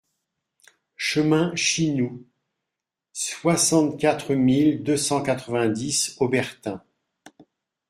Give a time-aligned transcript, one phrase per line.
[0.97, 2.25] Chemin Chinou,
[3.13, 6.83] soixante-quatre mille deux cent quatre-vingt-dix Aubertin